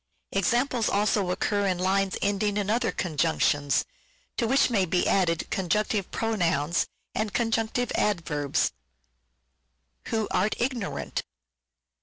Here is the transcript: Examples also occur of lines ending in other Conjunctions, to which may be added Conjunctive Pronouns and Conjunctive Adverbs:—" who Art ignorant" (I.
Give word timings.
Examples 0.31 0.89
also 0.89 1.29
occur 1.29 1.67
of 1.67 1.79
lines 1.79 2.17
ending 2.23 2.57
in 2.57 2.71
other 2.71 2.91
Conjunctions, 2.91 3.85
to 4.35 4.47
which 4.47 4.71
may 4.71 4.83
be 4.83 5.07
added 5.07 5.47
Conjunctive 5.51 6.09
Pronouns 6.09 6.87
and 7.13 7.31
Conjunctive 7.35 7.91
Adverbs:—" 7.93 8.71
who 10.07 10.27
Art 10.31 10.55
ignorant" 10.57 11.21
(I. 11.27 11.27